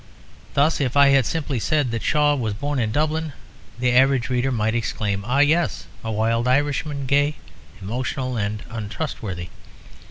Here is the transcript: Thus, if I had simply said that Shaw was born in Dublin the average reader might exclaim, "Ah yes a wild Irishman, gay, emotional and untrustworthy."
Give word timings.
Thus, 0.55 0.81
if 0.81 0.97
I 0.97 1.09
had 1.09 1.27
simply 1.27 1.59
said 1.59 1.91
that 1.91 2.01
Shaw 2.01 2.33
was 2.33 2.55
born 2.55 2.79
in 2.79 2.91
Dublin 2.91 3.33
the 3.77 3.91
average 3.93 4.29
reader 4.31 4.51
might 4.51 4.73
exclaim, 4.73 5.23
"Ah 5.27 5.41
yes 5.41 5.85
a 6.03 6.11
wild 6.11 6.47
Irishman, 6.47 7.05
gay, 7.05 7.35
emotional 7.79 8.35
and 8.35 8.63
untrustworthy." 8.71 9.49